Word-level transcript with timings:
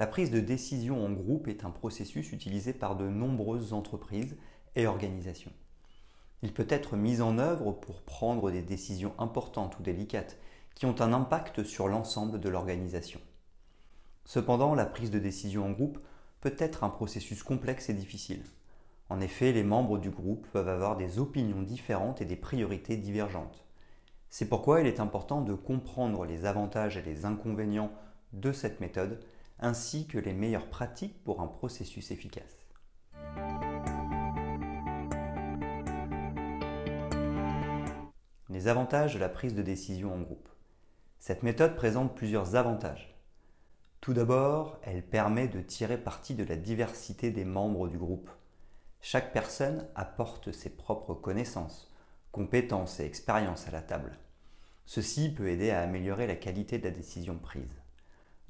La 0.00 0.06
prise 0.06 0.30
de 0.30 0.40
décision 0.40 1.04
en 1.04 1.10
groupe 1.10 1.46
est 1.46 1.62
un 1.62 1.70
processus 1.70 2.32
utilisé 2.32 2.72
par 2.72 2.96
de 2.96 3.06
nombreuses 3.06 3.74
entreprises 3.74 4.34
et 4.74 4.86
organisations. 4.86 5.52
Il 6.40 6.54
peut 6.54 6.66
être 6.70 6.96
mis 6.96 7.20
en 7.20 7.36
œuvre 7.36 7.72
pour 7.72 8.00
prendre 8.00 8.50
des 8.50 8.62
décisions 8.62 9.12
importantes 9.18 9.78
ou 9.78 9.82
délicates 9.82 10.38
qui 10.74 10.86
ont 10.86 10.98
un 11.02 11.12
impact 11.12 11.64
sur 11.64 11.86
l'ensemble 11.86 12.40
de 12.40 12.48
l'organisation. 12.48 13.20
Cependant, 14.24 14.74
la 14.74 14.86
prise 14.86 15.10
de 15.10 15.18
décision 15.18 15.66
en 15.66 15.70
groupe 15.72 15.98
peut 16.40 16.56
être 16.56 16.82
un 16.82 16.88
processus 16.88 17.42
complexe 17.42 17.90
et 17.90 17.94
difficile. 17.94 18.44
En 19.10 19.20
effet, 19.20 19.52
les 19.52 19.64
membres 19.64 19.98
du 19.98 20.08
groupe 20.08 20.46
peuvent 20.50 20.70
avoir 20.70 20.96
des 20.96 21.18
opinions 21.18 21.60
différentes 21.60 22.22
et 22.22 22.24
des 22.24 22.36
priorités 22.36 22.96
divergentes. 22.96 23.66
C'est 24.30 24.48
pourquoi 24.48 24.80
il 24.80 24.86
est 24.86 24.98
important 24.98 25.42
de 25.42 25.52
comprendre 25.52 26.24
les 26.24 26.46
avantages 26.46 26.96
et 26.96 27.02
les 27.02 27.26
inconvénients 27.26 27.92
de 28.32 28.50
cette 28.52 28.80
méthode 28.80 29.20
ainsi 29.60 30.06
que 30.06 30.18
les 30.18 30.32
meilleures 30.32 30.68
pratiques 30.68 31.22
pour 31.22 31.40
un 31.40 31.46
processus 31.46 32.10
efficace. 32.10 32.56
Les 38.48 38.68
avantages 38.68 39.14
de 39.14 39.20
la 39.20 39.28
prise 39.28 39.54
de 39.54 39.62
décision 39.62 40.14
en 40.14 40.20
groupe. 40.20 40.48
Cette 41.18 41.42
méthode 41.42 41.76
présente 41.76 42.16
plusieurs 42.16 42.56
avantages. 42.56 43.16
Tout 44.00 44.14
d'abord, 44.14 44.78
elle 44.82 45.06
permet 45.06 45.48
de 45.48 45.60
tirer 45.60 45.98
parti 45.98 46.34
de 46.34 46.44
la 46.44 46.56
diversité 46.56 47.30
des 47.30 47.44
membres 47.44 47.88
du 47.88 47.98
groupe. 47.98 48.30
Chaque 49.02 49.32
personne 49.32 49.86
apporte 49.94 50.52
ses 50.52 50.70
propres 50.70 51.14
connaissances, 51.14 51.94
compétences 52.32 53.00
et 53.00 53.04
expériences 53.04 53.68
à 53.68 53.70
la 53.70 53.82
table. 53.82 54.18
Ceci 54.86 55.28
peut 55.28 55.48
aider 55.48 55.70
à 55.70 55.82
améliorer 55.82 56.26
la 56.26 56.36
qualité 56.36 56.78
de 56.78 56.84
la 56.84 56.90
décision 56.90 57.38
prise. 57.38 57.79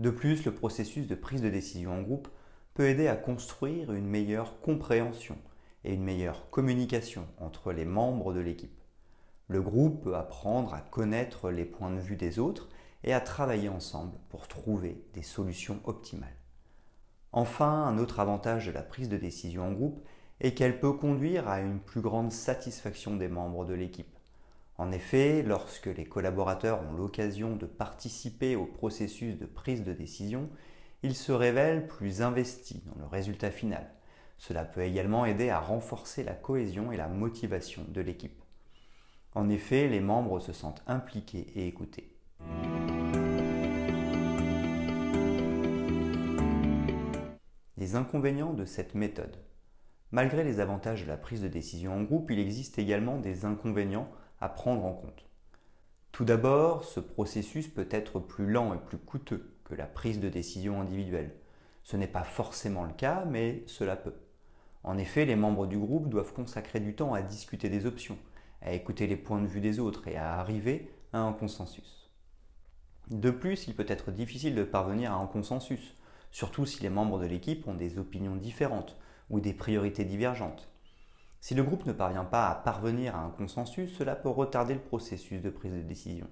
De 0.00 0.08
plus, 0.08 0.46
le 0.46 0.54
processus 0.54 1.06
de 1.06 1.14
prise 1.14 1.42
de 1.42 1.50
décision 1.50 1.92
en 1.92 2.00
groupe 2.00 2.28
peut 2.72 2.88
aider 2.88 3.06
à 3.06 3.16
construire 3.16 3.92
une 3.92 4.06
meilleure 4.06 4.58
compréhension 4.62 5.36
et 5.84 5.92
une 5.92 6.02
meilleure 6.02 6.48
communication 6.48 7.26
entre 7.38 7.70
les 7.70 7.84
membres 7.84 8.32
de 8.32 8.40
l'équipe. 8.40 8.80
Le 9.48 9.60
groupe 9.60 10.02
peut 10.04 10.16
apprendre 10.16 10.72
à 10.72 10.80
connaître 10.80 11.50
les 11.50 11.66
points 11.66 11.90
de 11.90 12.00
vue 12.00 12.16
des 12.16 12.38
autres 12.38 12.70
et 13.04 13.12
à 13.12 13.20
travailler 13.20 13.68
ensemble 13.68 14.16
pour 14.30 14.48
trouver 14.48 15.04
des 15.12 15.22
solutions 15.22 15.80
optimales. 15.84 16.28
Enfin, 17.32 17.84
un 17.84 17.98
autre 17.98 18.20
avantage 18.20 18.68
de 18.68 18.72
la 18.72 18.82
prise 18.82 19.10
de 19.10 19.18
décision 19.18 19.66
en 19.66 19.72
groupe 19.72 20.02
est 20.40 20.54
qu'elle 20.54 20.80
peut 20.80 20.94
conduire 20.94 21.46
à 21.46 21.60
une 21.60 21.78
plus 21.78 22.00
grande 22.00 22.32
satisfaction 22.32 23.16
des 23.16 23.28
membres 23.28 23.66
de 23.66 23.74
l'équipe. 23.74 24.16
En 24.80 24.92
effet, 24.92 25.42
lorsque 25.42 25.88
les 25.94 26.06
collaborateurs 26.06 26.80
ont 26.80 26.94
l'occasion 26.94 27.54
de 27.54 27.66
participer 27.66 28.56
au 28.56 28.64
processus 28.64 29.36
de 29.36 29.44
prise 29.44 29.84
de 29.84 29.92
décision, 29.92 30.48
ils 31.02 31.14
se 31.14 31.32
révèlent 31.32 31.86
plus 31.86 32.22
investis 32.22 32.82
dans 32.86 32.98
le 32.98 33.06
résultat 33.06 33.50
final. 33.50 33.92
Cela 34.38 34.64
peut 34.64 34.80
également 34.80 35.26
aider 35.26 35.50
à 35.50 35.60
renforcer 35.60 36.24
la 36.24 36.32
cohésion 36.32 36.92
et 36.92 36.96
la 36.96 37.08
motivation 37.08 37.84
de 37.88 38.00
l'équipe. 38.00 38.42
En 39.34 39.50
effet, 39.50 39.86
les 39.86 40.00
membres 40.00 40.40
se 40.40 40.54
sentent 40.54 40.82
impliqués 40.86 41.52
et 41.56 41.66
écoutés. 41.66 42.16
Les 47.76 47.96
inconvénients 47.96 48.54
de 48.54 48.64
cette 48.64 48.94
méthode. 48.94 49.36
Malgré 50.10 50.42
les 50.42 50.58
avantages 50.58 51.02
de 51.02 51.08
la 51.08 51.18
prise 51.18 51.42
de 51.42 51.48
décision 51.48 51.94
en 51.94 52.02
groupe, 52.02 52.30
il 52.30 52.38
existe 52.38 52.78
également 52.78 53.18
des 53.18 53.44
inconvénients 53.44 54.08
à 54.40 54.48
prendre 54.48 54.84
en 54.84 54.92
compte. 54.92 55.26
Tout 56.12 56.24
d'abord, 56.24 56.84
ce 56.84 57.00
processus 57.00 57.68
peut 57.68 57.88
être 57.90 58.18
plus 58.18 58.50
lent 58.50 58.74
et 58.74 58.78
plus 58.78 58.98
coûteux 58.98 59.54
que 59.64 59.74
la 59.74 59.86
prise 59.86 60.20
de 60.20 60.28
décision 60.28 60.80
individuelle. 60.80 61.34
Ce 61.82 61.96
n'est 61.96 62.06
pas 62.06 62.24
forcément 62.24 62.84
le 62.84 62.92
cas, 62.92 63.24
mais 63.26 63.62
cela 63.66 63.96
peut. 63.96 64.14
En 64.82 64.98
effet, 64.98 65.24
les 65.24 65.36
membres 65.36 65.66
du 65.66 65.78
groupe 65.78 66.08
doivent 66.08 66.32
consacrer 66.32 66.80
du 66.80 66.94
temps 66.94 67.14
à 67.14 67.22
discuter 67.22 67.68
des 67.68 67.86
options, 67.86 68.18
à 68.62 68.72
écouter 68.72 69.06
les 69.06 69.16
points 69.16 69.40
de 69.40 69.46
vue 69.46 69.60
des 69.60 69.78
autres 69.78 70.08
et 70.08 70.16
à 70.16 70.34
arriver 70.34 70.90
à 71.12 71.20
un 71.20 71.32
consensus. 71.32 72.10
De 73.08 73.30
plus, 73.30 73.66
il 73.66 73.74
peut 73.74 73.86
être 73.88 74.10
difficile 74.10 74.54
de 74.54 74.64
parvenir 74.64 75.12
à 75.12 75.16
un 75.16 75.26
consensus, 75.26 75.94
surtout 76.30 76.64
si 76.64 76.82
les 76.82 76.90
membres 76.90 77.18
de 77.18 77.26
l'équipe 77.26 77.66
ont 77.66 77.74
des 77.74 77.98
opinions 77.98 78.36
différentes 78.36 78.96
ou 79.28 79.40
des 79.40 79.52
priorités 79.52 80.04
divergentes. 80.04 80.69
Si 81.40 81.54
le 81.54 81.62
groupe 81.62 81.86
ne 81.86 81.92
parvient 81.92 82.24
pas 82.24 82.48
à 82.48 82.54
parvenir 82.54 83.16
à 83.16 83.20
un 83.20 83.30
consensus, 83.30 83.96
cela 83.96 84.14
peut 84.14 84.28
retarder 84.28 84.74
le 84.74 84.80
processus 84.80 85.40
de 85.40 85.48
prise 85.48 85.72
de 85.72 85.80
décision. 85.80 86.28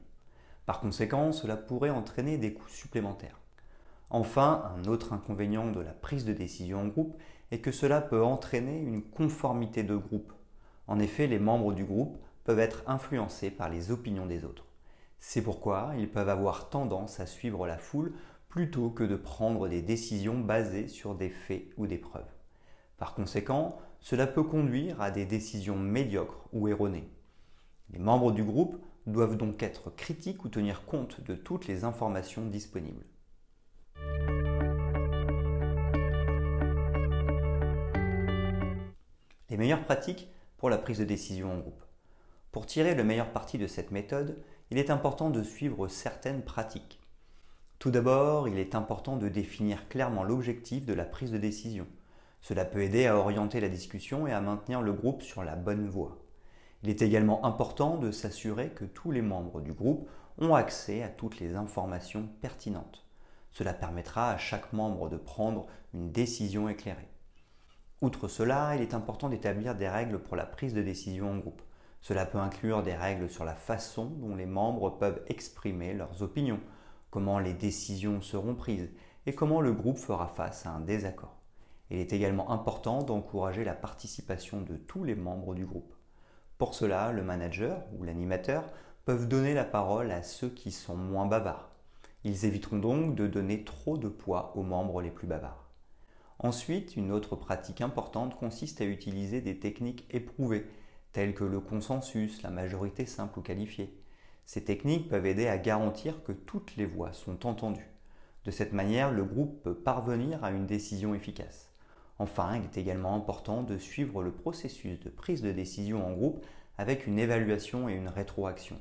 Par 0.67 0.81
conséquent, 0.81 1.33
cela 1.33 1.57
pourrait 1.57 1.89
entraîner 1.89 2.37
des 2.37 2.53
coûts 2.53 2.69
supplémentaires. 2.69 3.41
Enfin, 4.11 4.71
un 4.77 4.85
autre 4.85 5.15
inconvénient 5.15 5.71
de 5.71 5.81
la 5.81 5.93
prise 5.93 6.27
de 6.27 6.35
décision 6.35 6.83
en 6.83 6.87
groupe 6.87 7.17
est 7.51 7.61
que 7.61 7.73
cela 7.73 8.03
peut 8.03 8.23
entraîner 8.23 8.79
une 8.79 9.03
conformité 9.03 9.83
de 9.83 9.97
groupe. 9.97 10.33
En 10.87 10.99
effet, 10.99 11.27
les 11.27 11.39
membres 11.39 11.73
du 11.73 11.85
groupe 11.85 12.19
peuvent 12.45 12.59
être 12.59 12.83
influencés 12.87 13.51
par 13.51 13.71
les 13.71 13.91
opinions 13.91 14.27
des 14.27 14.45
autres. 14.45 14.67
C'est 15.19 15.43
pourquoi 15.43 15.93
ils 15.99 16.11
peuvent 16.11 16.29
avoir 16.29 16.69
tendance 16.69 17.19
à 17.19 17.27
suivre 17.27 17.67
la 17.67 17.79
foule 17.79 18.13
plutôt 18.49 18.91
que 18.91 19.05
de 19.05 19.17
prendre 19.17 19.69
des 19.69 19.83
décisions 19.83 20.39
basées 20.39 20.89
sur 20.89 21.15
des 21.15 21.31
faits 21.31 21.65
ou 21.79 21.87
des 21.87 21.99
preuves. 21.99 22.38
Par 22.99 23.15
conséquent, 23.15 23.79
cela 24.01 24.27
peut 24.27 24.43
conduire 24.43 25.01
à 25.01 25.11
des 25.11 25.25
décisions 25.25 25.79
médiocres 25.79 26.49
ou 26.53 26.69
erronées. 26.69 27.09
Les 27.91 27.99
membres 27.99 28.33
du 28.33 28.45
groupe 28.45 28.77
doivent 29.07 29.37
donc 29.37 29.63
être 29.63 29.91
critiques 29.91 30.45
ou 30.45 30.49
tenir 30.49 30.85
compte 30.85 31.23
de 31.23 31.35
toutes 31.35 31.67
les 31.67 31.85
informations 31.85 32.45
disponibles. 32.45 33.05
Les 39.49 39.57
meilleures 39.57 39.85
pratiques 39.85 40.29
pour 40.59 40.69
la 40.69 40.77
prise 40.77 40.99
de 40.99 41.05
décision 41.05 41.53
en 41.53 41.59
groupe. 41.59 41.83
Pour 42.51 42.67
tirer 42.67 42.95
le 42.95 43.05
meilleur 43.05 43.31
parti 43.31 43.59
de 43.59 43.67
cette 43.67 43.93
méthode, 43.93 44.43
il 44.71 44.79
est 44.79 44.91
important 44.91 45.31
de 45.31 45.43
suivre 45.43 45.89
certaines 45.89 46.43
pratiques. 46.43 47.01
Tout 47.79 47.91
d'abord, 47.91 48.49
il 48.49 48.59
est 48.59 48.75
important 48.75 49.17
de 49.17 49.29
définir 49.29 49.89
clairement 49.89 50.25
l'objectif 50.25 50.85
de 50.85 50.95
la 50.95 51.05
prise 51.05 51.31
de 51.31 51.39
décision. 51.39 51.87
Cela 52.41 52.65
peut 52.65 52.83
aider 52.83 53.07
à 53.07 53.17
orienter 53.17 53.61
la 53.61 53.69
discussion 53.69 54.27
et 54.27 54.33
à 54.33 54.41
maintenir 54.41 54.83
le 54.83 54.93
groupe 54.93 55.23
sur 55.23 55.45
la 55.45 55.57
bonne 55.57 55.89
voie. 55.89 56.19
Il 56.83 56.91
est 56.91 57.03
également 57.03 57.45
important 57.45 57.97
de 57.97 58.11
s'assurer 58.11 58.71
que 58.71 58.85
tous 58.85 59.11
les 59.11 59.23
membres 59.23 59.61
du 59.61 59.73
groupe 59.73 60.09
ont 60.39 60.55
accès 60.55 61.03
à 61.03 61.09
toutes 61.09 61.41
les 61.41 61.57
informations 61.57 62.29
pertinentes. 62.41 63.05
Cela 63.51 63.75
permettra 63.75 64.31
à 64.31 64.39
chaque 64.39 64.73
membre 64.73 65.09
de 65.09 65.17
prendre 65.17 65.67
une 65.93 66.13
décision 66.13 66.69
éclairée. 66.69 67.09
Outre 68.01 68.29
cela, 68.29 68.77
il 68.77 68.83
est 68.83 68.95
important 68.95 69.29
d'établir 69.29 69.75
des 69.75 69.89
règles 69.89 70.21
pour 70.21 70.37
la 70.37 70.47
prise 70.47 70.75
de 70.75 70.83
décision 70.83 71.33
en 71.33 71.39
groupe. 71.39 71.63
Cela 72.01 72.27
peut 72.27 72.39
inclure 72.39 72.85
des 72.85 72.95
règles 72.95 73.29
sur 73.29 73.45
la 73.45 73.57
façon 73.57 74.07
dont 74.07 74.37
les 74.37 74.47
membres 74.47 74.91
peuvent 74.91 75.21
exprimer 75.27 75.95
leurs 75.95 76.23
opinions, 76.23 76.61
comment 77.11 77.41
les 77.41 77.55
décisions 77.55 78.21
seront 78.21 78.55
prises 78.55 78.89
et 79.27 79.35
comment 79.35 79.61
le 79.61 79.73
groupe 79.73 79.99
fera 79.99 80.29
face 80.29 80.65
à 80.65 80.71
un 80.71 80.81
désaccord. 80.81 81.38
Il 81.91 81.99
est 81.99 82.13
également 82.13 82.51
important 82.51 83.03
d'encourager 83.03 83.65
la 83.65 83.75
participation 83.75 84.61
de 84.61 84.77
tous 84.77 85.05
les 85.05 85.15
membres 85.15 85.55
du 85.55 85.65
groupe. 85.65 85.95
Pour 86.59 86.75
cela, 86.75 87.13
le 87.13 87.23
manager 87.23 87.83
ou 87.97 88.05
l'animateur 88.05 88.65
peuvent 89.05 89.29
donner 89.29 89.55
la 89.55 89.65
parole 89.65 90.11
à 90.11 90.23
ceux 90.23 90.51
qui 90.51 90.71
sont 90.71 90.97
moins 90.97 91.27
bavards. 91.27 91.71
Ils 92.25 92.45
éviteront 92.45 92.79
donc 92.79 93.15
de 93.15 93.27
donner 93.27 93.65
trop 93.65 93.97
de 93.97 94.09
poids 94.09 94.53
aux 94.57 94.63
membres 94.63 95.01
les 95.01 95.11
plus 95.11 95.27
bavards. 95.27 95.71
Ensuite, 96.41 96.97
une 96.97 97.11
autre 97.11 97.37
pratique 97.37 97.81
importante 97.81 98.37
consiste 98.37 98.81
à 98.81 98.85
utiliser 98.85 99.41
des 99.41 99.59
techniques 99.59 100.07
éprouvées, 100.11 100.67
telles 101.13 101.35
que 101.35 101.45
le 101.45 101.61
consensus, 101.61 102.43
la 102.43 102.51
majorité 102.51 103.07
simple 103.07 103.39
ou 103.39 103.43
qualifiée. 103.43 103.99
Ces 104.45 104.65
techniques 104.65 105.09
peuvent 105.09 105.27
aider 105.27 105.49
à 105.49 105.59
garantir 105.59 106.23
que 106.23 106.33
toutes 106.33 106.77
les 106.77 106.87
voix 106.87 107.13
sont 107.13 107.47
entendues. 107.47 107.91
De 108.45 108.51
cette 108.51 108.73
manière, 108.73 109.11
le 109.11 109.25
groupe 109.25 109.63
peut 109.63 109.75
parvenir 109.75 110.45
à 110.45 110.51
une 110.51 110.67
décision 110.67 111.15
efficace. 111.15 111.71
Enfin, 112.19 112.57
il 112.57 112.65
est 112.65 112.81
également 112.81 113.15
important 113.15 113.63
de 113.63 113.79
suivre 113.79 114.23
le 114.23 114.33
processus 114.33 114.99
de 115.01 115.09
prise 115.09 115.43
de 115.43 115.53
décision 115.53 116.05
en 116.07 116.13
groupe 116.13 116.45
avec 116.77 117.07
une 117.07 117.19
évaluation 117.19 117.89
et 117.89 117.95
une 117.95 118.09
rétroaction. 118.09 118.77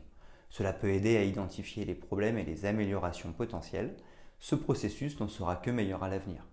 Cela 0.50 0.74
peut 0.74 0.90
aider 0.90 1.18
à 1.18 1.24
identifier 1.24 1.86
les 1.86 1.96
problèmes 1.96 2.38
et 2.38 2.46
les 2.46 2.66
améliorations 2.66 3.34
potentielles. 3.34 3.96
Ce 4.40 4.56
processus 4.56 5.20
n'en 5.20 5.28
sera 5.28 5.56
que 5.56 5.72
meilleur 5.72 6.04
à 6.04 6.10
l'avenir. 6.10 6.44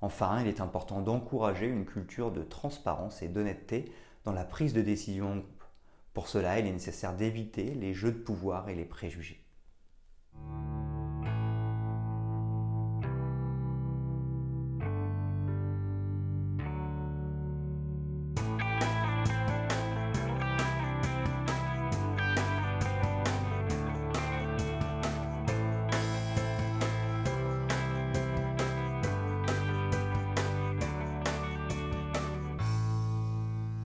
Enfin, 0.00 0.40
il 0.40 0.48
est 0.48 0.60
important 0.60 1.00
d'encourager 1.00 1.66
une 1.66 1.84
culture 1.84 2.32
de 2.32 2.42
transparence 2.42 3.22
et 3.22 3.28
d'honnêteté 3.28 3.92
dans 4.24 4.32
la 4.32 4.44
prise 4.44 4.72
de 4.72 4.82
décision 4.82 5.32
en 5.32 5.36
groupe. 5.36 5.64
Pour 6.12 6.28
cela, 6.28 6.58
il 6.58 6.66
est 6.66 6.72
nécessaire 6.72 7.14
d'éviter 7.14 7.74
les 7.74 7.94
jeux 7.94 8.12
de 8.12 8.18
pouvoir 8.18 8.68
et 8.68 8.74
les 8.74 8.84
préjugés. 8.84 9.41